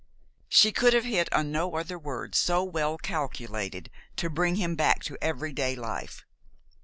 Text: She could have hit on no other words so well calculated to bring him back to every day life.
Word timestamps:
She 0.49 0.71
could 0.71 0.93
have 0.93 1.03
hit 1.03 1.31
on 1.31 1.51
no 1.51 1.75
other 1.75 1.99
words 1.99 2.35
so 2.39 2.63
well 2.63 2.97
calculated 2.97 3.91
to 4.15 4.31
bring 4.31 4.55
him 4.55 4.75
back 4.75 5.03
to 5.03 5.17
every 5.21 5.53
day 5.53 5.75
life. 5.75 6.25